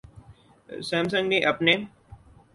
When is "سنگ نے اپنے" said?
1.09-1.73